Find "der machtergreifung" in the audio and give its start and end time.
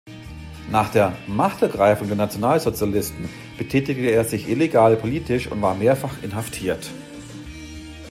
0.91-2.07